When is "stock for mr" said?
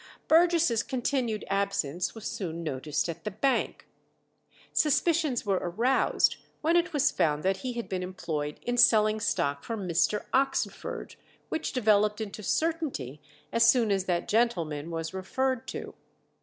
9.19-10.25